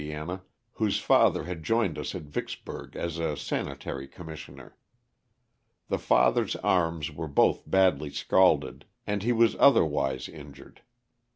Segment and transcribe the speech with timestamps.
[0.71, 4.75] whose father had joined us at Vicks burg as a Sanitary Commissioner.
[5.89, 10.81] The father's arms were both badly scalded, and he was otherwise injured.